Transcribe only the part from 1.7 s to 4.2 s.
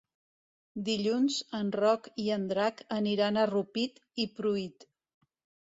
Roc i en Drac aniran a Rupit